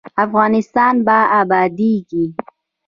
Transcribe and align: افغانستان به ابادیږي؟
افغانستان 0.25 0.93
به 1.05 1.17
ابادیږي؟ 1.41 2.25